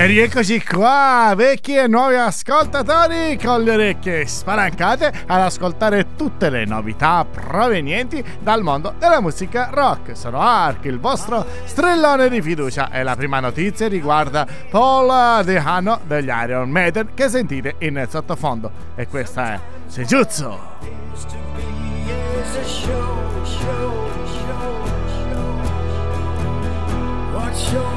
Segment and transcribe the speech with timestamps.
[0.00, 6.64] E rieccoci qua, vecchi e nuovi ascoltatori, con le orecchie spalancate ad ascoltare tutte le
[6.64, 10.16] novità provenienti dal mondo della musica rock.
[10.16, 16.30] Sono Ark, il vostro strellone di fiducia e la prima notizia riguarda Paul Dehano degli
[16.30, 18.70] Iron Maiden che sentite in sottofondo.
[18.94, 20.58] E questa è Sejutsu.
[27.52, 27.89] shows in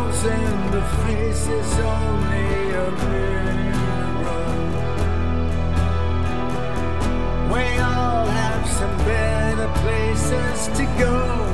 [9.84, 11.53] places to go, go,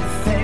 [0.00, 0.39] everything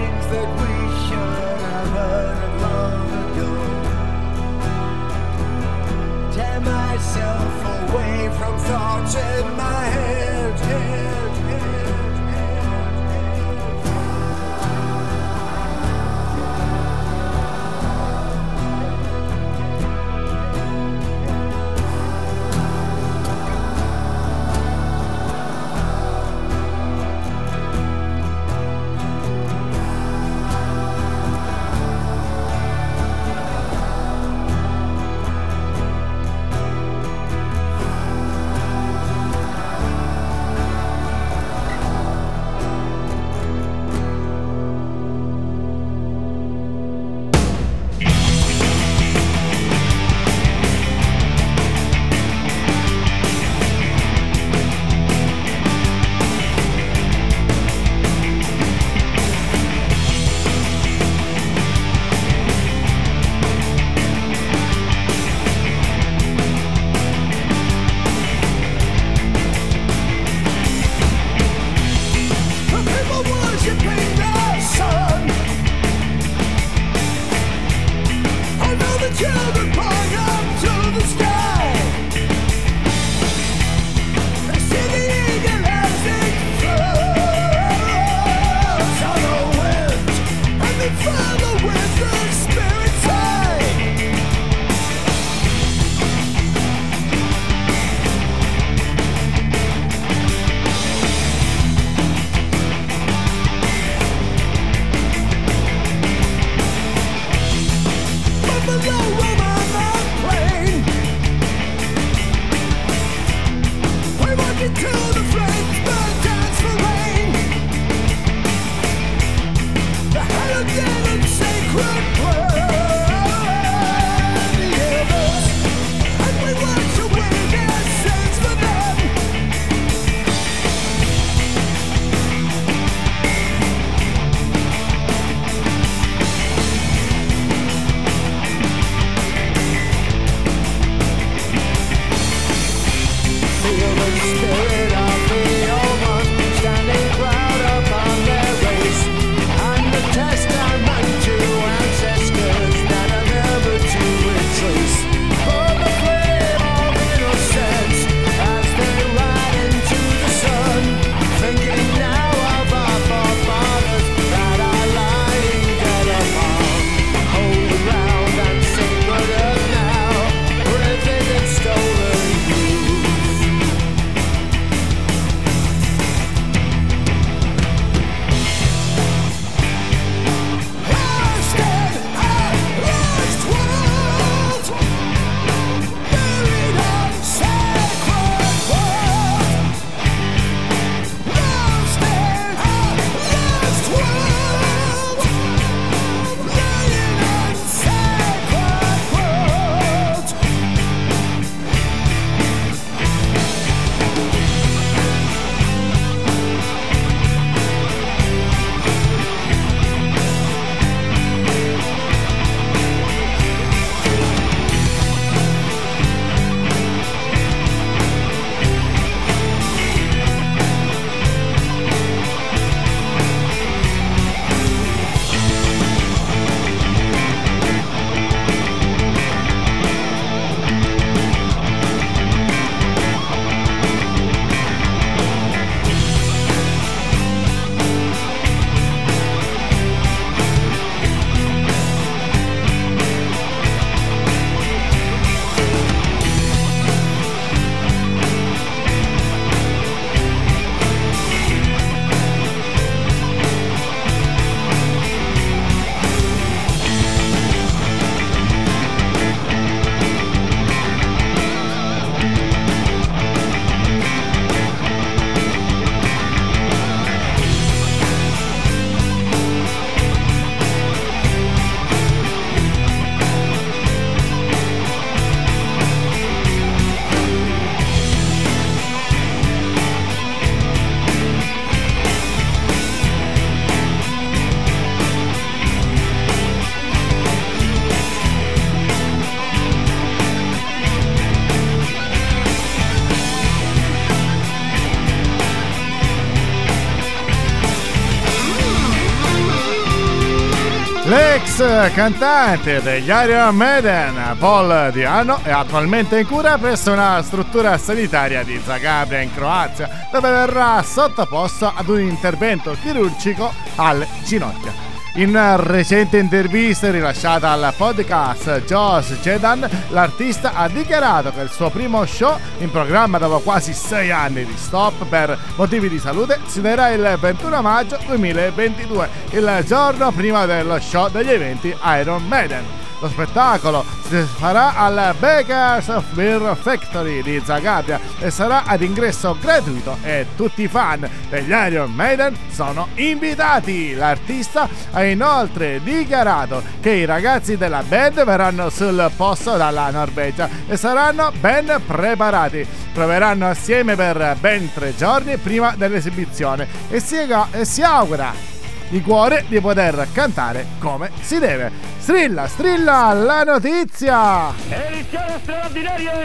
[301.16, 308.42] L'ex cantante degli Iron Maiden, Paul Diano, è attualmente in cura presso una struttura sanitaria
[308.42, 314.85] di Zagabria in Croazia, dove verrà sottoposto ad un intervento chirurgico alle ginocchia.
[315.16, 321.70] In una recente intervista rilasciata al podcast Josh Jedan, l'artista ha dichiarato che il suo
[321.70, 326.60] primo show in programma dopo quasi sei anni di stop per motivi di salute si
[326.60, 332.64] terrà il 21 maggio 2022, il giorno prima dello show degli eventi Iron Maiden.
[333.06, 339.96] Lo spettacolo si farà al Bakers Beer Factory di Zagabria e sarà ad ingresso gratuito
[340.02, 343.94] e tutti i fan degli Iron Maiden sono invitati.
[343.94, 350.76] L'artista ha inoltre dichiarato che i ragazzi della band verranno sul posto dalla Norvegia e
[350.76, 352.66] saranno ben preparati.
[352.92, 357.18] Proveranno assieme per ben tre giorni prima dell'esibizione e si,
[357.52, 358.55] e si augura
[358.88, 361.70] di cuore di poter cantare come si deve.
[361.98, 364.52] Strilla, strilla la notizia!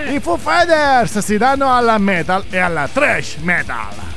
[0.08, 4.11] I Foo Fighters si danno alla metal e alla trash metal.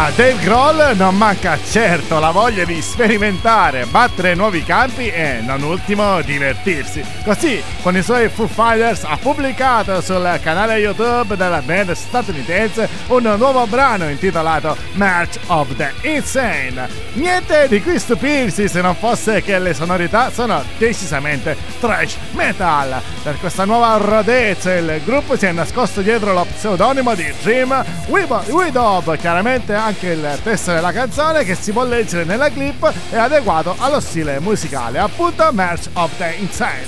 [0.00, 5.60] A Dave Grohl non manca certo la voglia di sperimentare, battere nuovi campi e, non
[5.64, 7.02] ultimo, divertirsi.
[7.24, 13.34] Così, con i suoi Foo Fighters, ha pubblicato sul canale YouTube della band statunitense un
[13.36, 16.88] nuovo brano intitolato March of the Insane.
[17.14, 23.02] Niente di cui stupirsi se non fosse che le sonorità sono decisamente trash metal.
[23.24, 29.02] Per questa nuova rodezza il gruppo si è nascosto dietro lo pseudonimo di Dream Widow,
[29.16, 34.00] chiaramente anche il testo della canzone che si può leggere nella clip è adeguato allo
[34.00, 36.84] stile musicale, appunto March of the Insane.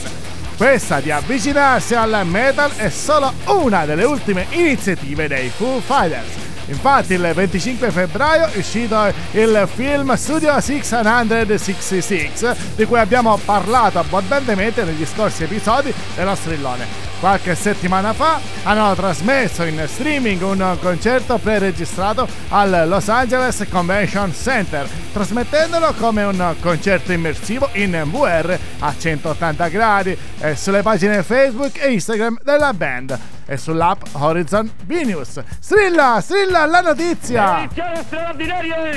[0.55, 6.49] Questa di avvicinarsi al metal è solo una delle ultime iniziative dei Foo Fighters.
[6.67, 14.85] Infatti il 25 febbraio è uscito il film Studio 666 di cui abbiamo parlato abbondantemente
[14.85, 17.10] negli scorsi episodi dello strillone.
[17.21, 24.89] Qualche settimana fa hanno trasmesso in streaming un concerto pre-registrato al Los Angeles Convention Center,
[25.13, 31.93] trasmettendolo come un concerto immersivo in VR a 180 gradi e sulle pagine Facebook e
[31.93, 35.43] Instagram della band e sull'app Horizon B-News.
[35.59, 37.69] Strilla, strilla la notizia!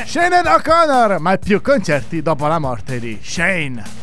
[0.06, 4.03] Shane O'Connor, mai più concerti dopo la morte di Shane.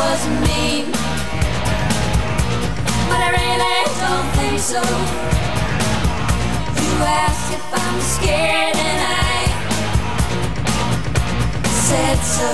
[0.00, 0.84] Was mean,
[3.08, 4.82] but I really don't think so.
[6.82, 6.92] You
[7.24, 9.38] asked if I'm scared, and I
[11.86, 12.50] said so.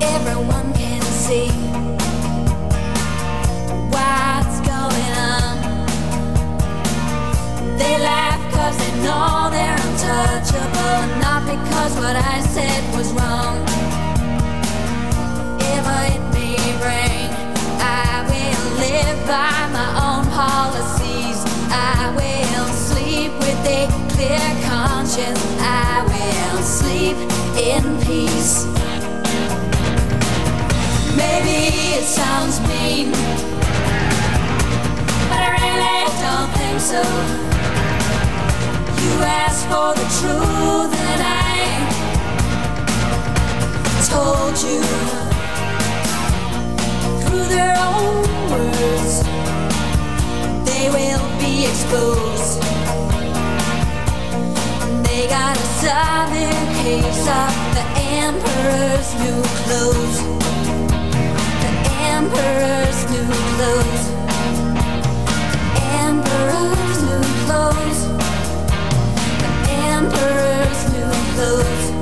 [0.00, 0.57] Everyone
[9.08, 13.56] know they're untouchable, not because what I said was wrong.
[15.72, 17.30] If it may rain,
[17.80, 21.38] I will live by my own policies.
[21.72, 25.42] I will sleep with a clear conscience.
[25.60, 27.16] I will sleep
[27.72, 28.66] in peace.
[31.16, 31.58] Maybe
[31.96, 33.12] it sounds mean,
[35.30, 37.47] but I really don't think so.
[39.20, 41.58] Asked for the truth, and I
[44.08, 44.80] told you
[47.22, 49.22] through their own words,
[50.64, 52.62] they will be exposed.
[55.04, 57.84] They got a southern case of the
[58.24, 60.18] emperor's new clothes.
[61.62, 61.70] The
[62.14, 64.17] emperor's new clothes.
[71.38, 71.96] Clothes.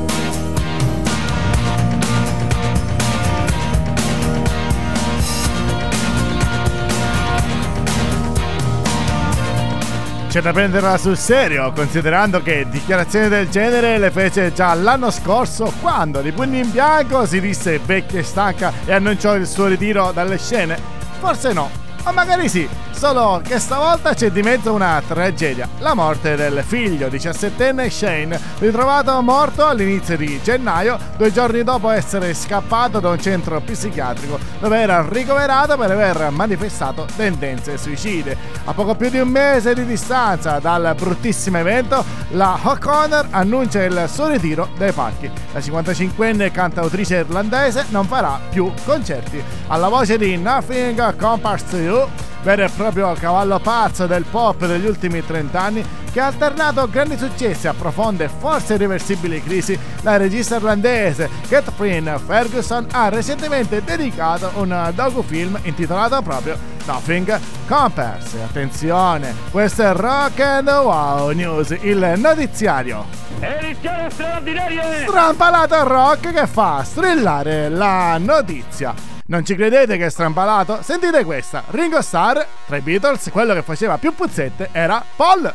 [10.29, 15.73] C'è da prenderla sul serio, considerando che dichiarazioni del genere le fece già l'anno scorso,
[15.81, 20.13] quando di pugno in bianco si disse vecchia e stanca e annunciò il suo ritiro
[20.13, 20.79] dalle scene.
[21.21, 21.71] Forse no,
[22.07, 27.09] o magari sì, solo che stavolta c'è di mezzo una tragedia, la morte del figlio
[27.09, 33.61] 17enne Shane, ritrovato morto all'inizio di gennaio, due giorni dopo essere scappato da un centro
[33.61, 38.37] psichiatrico dove era ricoverato per aver manifestato tendenze suicide.
[38.65, 44.05] A poco più di un mese di distanza dal bruttissimo evento, la O'Connor annuncia il
[44.09, 45.31] suo ritiro dai palchi.
[45.53, 49.43] La 55enne cantautrice irlandese non farà più concerti.
[49.69, 52.09] Alla voce di Nothing Compares to You,
[52.43, 57.17] vero e proprio cavallo pazzo del pop degli ultimi 30 anni, che ha alternato grandi
[57.17, 64.51] successi a profonde e forse irreversibili crisi, la regista irlandese Catherine Ferguson ha recentemente dedicato
[64.57, 68.35] un docufilm intitolato proprio Nothing Compares.
[68.35, 73.07] Attenzione, questo è Rock and Wow News, il notiziario
[73.41, 74.83] Edizione straordinaria!
[75.07, 79.16] strampalato rock che fa strillare la notizia.
[79.29, 80.83] Non ci credete che è strampalato?
[80.83, 81.65] Sentite questa.
[81.71, 85.53] Ringo Starr, tra i Beatles, quello che faceva più puzzette era Paul.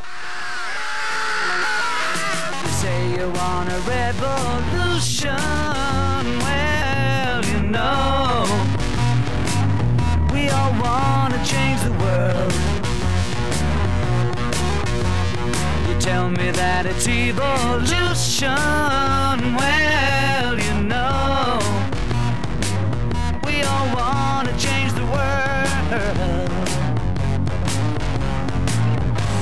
[16.00, 18.50] Tell me that it's evolution.
[19.56, 21.21] Well, you know,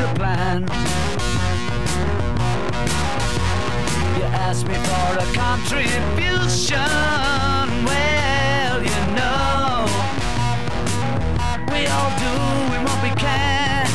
[0.00, 0.62] the plan.
[4.16, 6.78] You asked me for a contribution.
[7.84, 9.84] Well, you know,
[11.72, 12.34] we all do
[12.86, 13.86] what we can.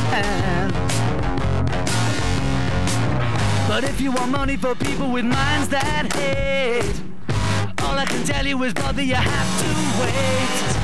[3.67, 7.01] But if you want money for people with minds that hate,
[7.81, 9.69] all I can tell you is, brother, you have to
[10.01, 10.75] wait.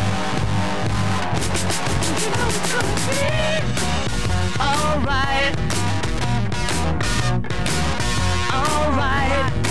[2.22, 2.96] You know it's gonna
[4.06, 4.11] be
[4.62, 5.58] Alright.
[8.54, 9.71] Alright.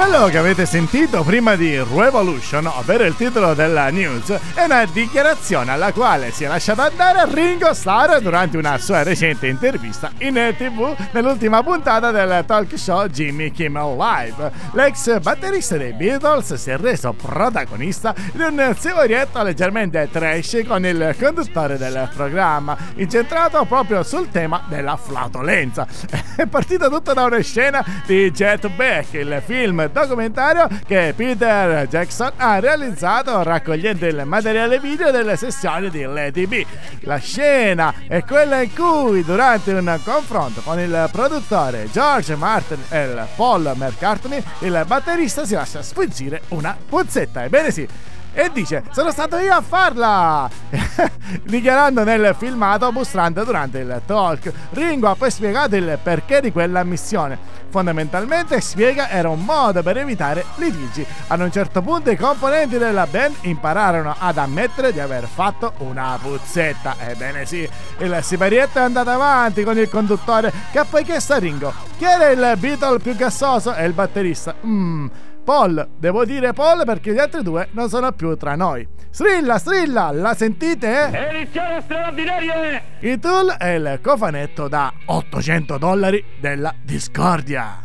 [0.00, 5.72] Quello che avete sentito prima di Revolution, ovvero il titolo della news, è una dichiarazione
[5.72, 10.96] alla quale si è lasciato andare Ringo Starr durante una sua recente intervista in tv
[11.12, 14.50] nell'ultima puntata del talk show Jimmy Kimmel Live.
[14.72, 21.14] L'ex batterista dei Beatles si è reso protagonista di un sivorietto leggermente trash con il
[21.20, 25.86] conduttore del programma, incentrato proprio sul tema della flautolenza.
[26.40, 32.32] È partita tutta da una scena di Jet Back, il film documentario che Peter Jackson
[32.36, 36.64] ha realizzato raccogliendo il materiale video delle sessioni di Lady B.
[37.00, 43.26] La scena è quella in cui durante un confronto con il produttore George Martin e
[43.36, 47.44] Paul McCartney il batterista si lascia sfuggire una puzzetta.
[47.44, 47.86] Ebbene sì,
[48.32, 50.48] e dice sono stato io a farla!
[51.44, 54.52] Dichiarando nel filmato mostrando durante il talk.
[54.70, 57.38] Ringo ha poi spiegato il perché di quella missione.
[57.70, 61.06] Fondamentalmente spiega era un modo per evitare litigi.
[61.28, 66.18] Ad un certo punto i componenti della band impararono ad ammettere di aver fatto una
[66.20, 66.96] puzzetta.
[66.98, 71.38] Ebbene sì il siparietto è andato avanti con il conduttore che ha poi chiesto a
[71.38, 73.74] Ringo chi era il Beatle più gassoso?
[73.74, 75.08] E il batterista mmm
[75.50, 78.86] Paul, devo dire Paul perché gli altri due non sono più tra noi.
[79.10, 81.10] Strilla, strilla, la sentite?
[81.28, 82.80] Edizione straordinaria!
[83.00, 87.82] Il tool è il cofanetto da 800 dollari della Discordia.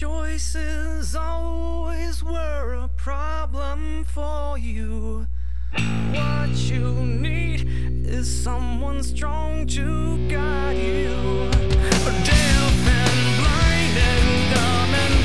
[0.00, 5.28] Choices always were a problem for you.
[5.72, 7.66] What you need
[8.04, 11.48] is someone strong to guide you.
[12.06, 15.19] A deaf and blind and dumb and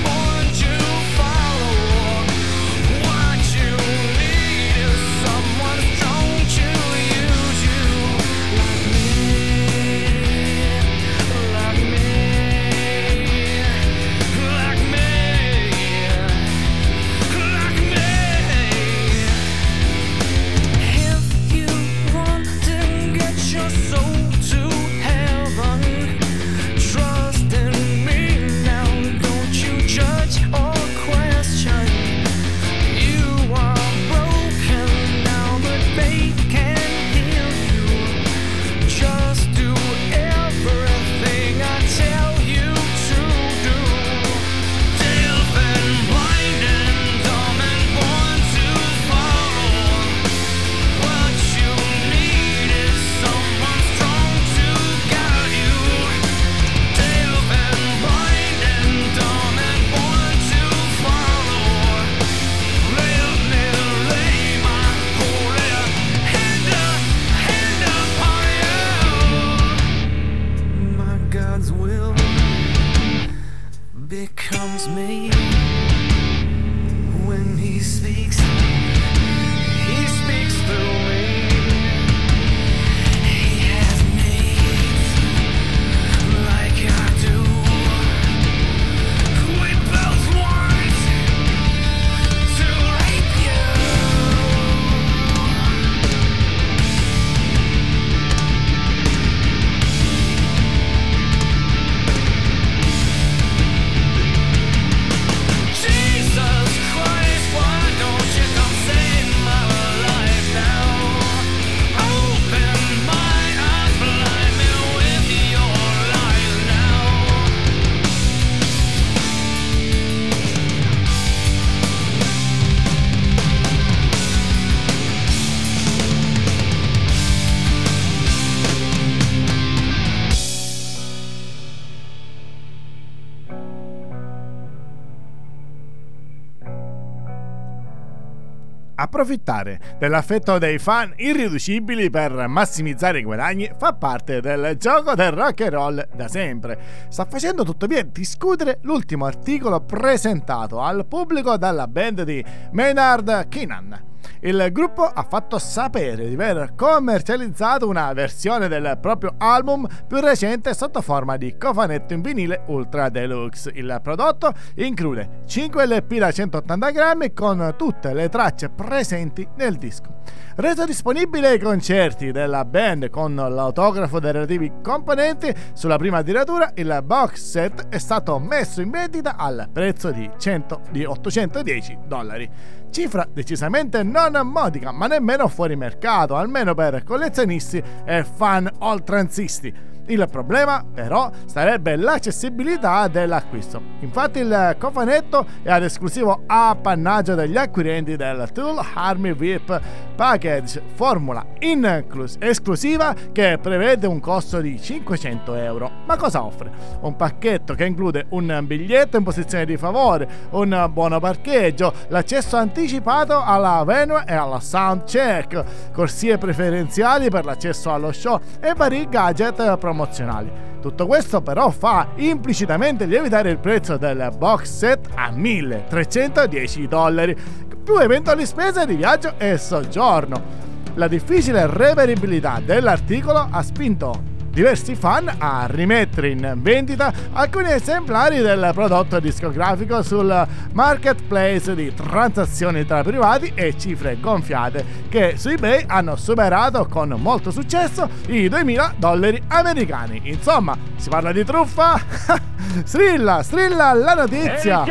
[139.05, 145.61] Approfittare dell'affetto dei fan irriducibili per massimizzare i guadagni fa parte del gioco del rock
[145.61, 147.05] and roll da sempre.
[147.09, 154.14] Sta facendo tuttavia discutere l'ultimo articolo presentato al pubblico dalla band di Maynard Keenan.
[154.41, 160.73] Il gruppo ha fatto sapere di aver commercializzato una versione del proprio album più recente
[160.73, 163.71] sotto forma di cofanetto in vinile Ultra Deluxe.
[163.73, 170.23] Il prodotto include 5 LP da 180 grammi con tutte le tracce presenti nel disco.
[170.57, 177.01] Reso disponibile ai concerti della band con l'autografo dei relativi componenti, sulla prima tiratura il
[177.03, 182.49] box set è stato messo in vendita al prezzo di, 100, di 810 dollari.
[182.95, 189.94] Cifra decisamente non modica, ma nemmeno fuori mercato, almeno per collezionisti e fan oltranzisti.
[190.07, 193.81] Il problema, però, sarebbe l'accessibilità dell'acquisto.
[194.01, 199.81] Infatti, il cofanetto è ad esclusivo appannaggio degli acquirenti del Tool Army VIP
[200.15, 205.91] Package formula inclus- esclusiva che prevede un costo di 500 euro.
[206.05, 206.71] Ma cosa offre?
[207.01, 213.41] Un pacchetto che include un biglietto in posizione di favore, un buono parcheggio, l'accesso anticipato
[213.43, 219.77] alla venue e alla sound check, corsie preferenziali per l'accesso allo show e vari gadget
[219.77, 220.51] promozionali promozionali.
[220.81, 227.35] Tutto questo però fa implicitamente lievitare il prezzo del box set a 1310 dollari,
[227.83, 230.63] più eventuali spese di viaggio e soggiorno.
[230.95, 238.71] La difficile reperibilità dell'articolo ha spinto diversi fan a rimettere in vendita alcuni esemplari del
[238.73, 246.15] prodotto discografico sul marketplace di transazioni tra privati e cifre gonfiate che su eBay hanno
[246.15, 250.21] superato con molto successo i 2000 dollari americani.
[250.23, 251.99] Insomma, si parla di truffa?
[252.85, 254.85] strilla, strilla la notizia!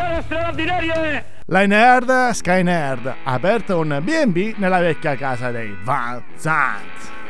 [1.46, 7.24] La Nerd Sky Nerd ha aperto un B&B nella vecchia casa dei Van Zandt.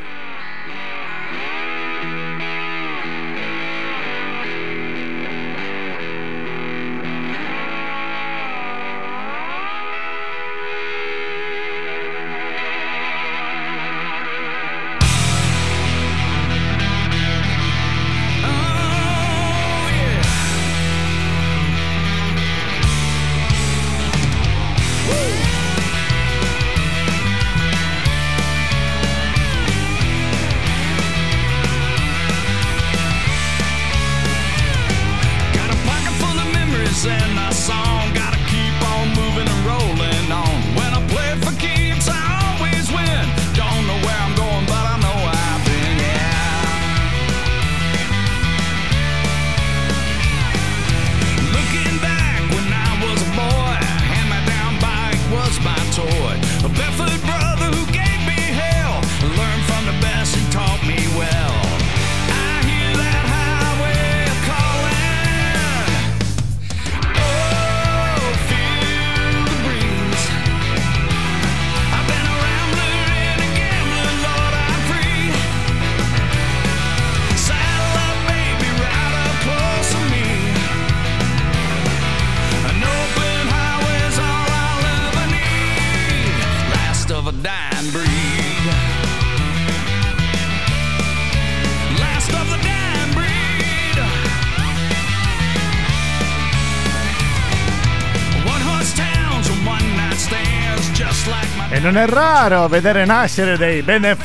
[101.95, 104.17] Non è raro vedere nascere dei bed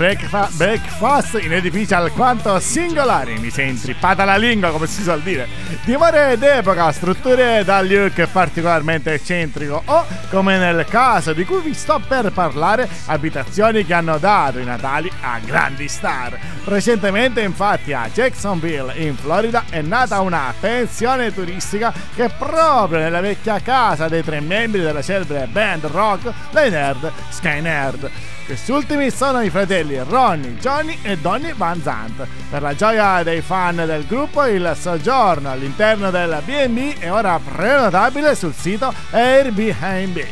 [0.56, 3.38] breakfast in edifici alquanto singolari.
[3.38, 5.46] Mi è intrippata la lingua, come si suol dire.
[5.84, 12.00] Dimore d'epoca, strutture dal look particolarmente eccentrico o, come nel caso di cui vi sto
[12.04, 16.36] per parlare, abitazioni che hanno dato i natali a grandi star.
[16.64, 23.60] Recentemente, infatti, a Jacksonville, in Florida, è nata una pensione turistica che proprio nella vecchia
[23.60, 27.12] casa dei tre membri della celebre band rock, le Nerd
[27.60, 28.10] Nerd.
[28.44, 32.26] Questi ultimi sono i fratelli Ronnie, Johnny e Donny Van Zandt.
[32.50, 38.34] Per la gioia dei fan del gruppo, il soggiorno all'interno del B&B è ora prenotabile
[38.34, 40.24] sul sito Airbnb.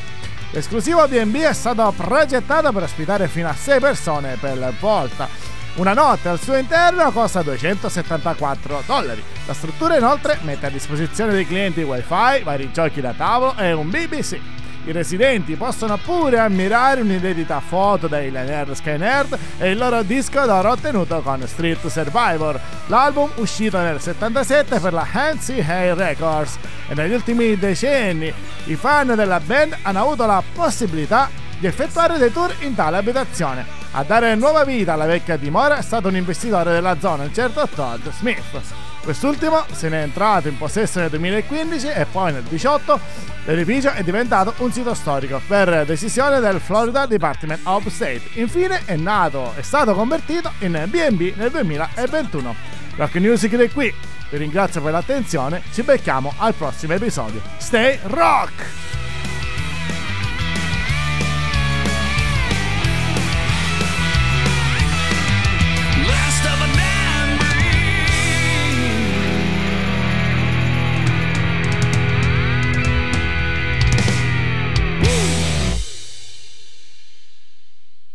[0.51, 5.29] L'esclusivo B&B è stato progettato per ospitare fino a 6 persone per volta.
[5.75, 9.23] Una notte al suo interno costa 274 dollari.
[9.47, 13.89] La struttura inoltre mette a disposizione dei clienti wifi, vari giochi da tavolo e un
[13.89, 14.41] BBC.
[14.89, 20.47] I residenti possono pure ammirare un'inedita foto dei Nerd Sky Nerd e il loro disco
[20.47, 26.57] d'oro ottenuto con Street Survivor, l'album uscito nel 77 per la Hansi Hay Records.
[26.89, 28.33] E negli ultimi decenni
[28.65, 33.67] i fan della band hanno avuto la possibilità di effettuare dei tour in tale abitazione.
[33.91, 37.69] A dare nuova vita alla vecchia dimora è stato un investitore della zona, un certo
[37.75, 38.88] Todd Smith.
[39.03, 43.01] Quest'ultimo se ne è entrato in possesso nel 2015 e poi nel 2018
[43.45, 48.23] l'edificio è diventato un sito storico per decisione del Florida Department of State.
[48.35, 52.55] Infine è nato, è stato convertito in B&B nel 2021.
[52.97, 53.95] Rock Music è qui.
[54.31, 57.41] Vi ringrazio per l'attenzione, ci becchiamo al prossimo episodio.
[57.57, 59.08] Stay rock!